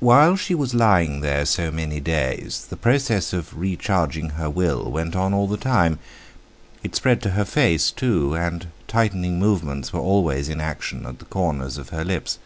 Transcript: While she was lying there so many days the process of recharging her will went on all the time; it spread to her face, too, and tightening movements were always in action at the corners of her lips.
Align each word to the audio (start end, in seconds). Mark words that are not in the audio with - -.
While 0.00 0.34
she 0.34 0.56
was 0.56 0.74
lying 0.74 1.20
there 1.20 1.44
so 1.44 1.70
many 1.70 2.00
days 2.00 2.66
the 2.68 2.76
process 2.76 3.32
of 3.32 3.56
recharging 3.56 4.30
her 4.30 4.50
will 4.50 4.90
went 4.90 5.14
on 5.14 5.32
all 5.32 5.46
the 5.46 5.56
time; 5.56 6.00
it 6.82 6.96
spread 6.96 7.22
to 7.22 7.30
her 7.30 7.44
face, 7.44 7.92
too, 7.92 8.34
and 8.34 8.66
tightening 8.88 9.38
movements 9.38 9.92
were 9.92 10.00
always 10.00 10.48
in 10.48 10.60
action 10.60 11.06
at 11.06 11.20
the 11.20 11.26
corners 11.26 11.78
of 11.78 11.90
her 11.90 12.04
lips. 12.04 12.40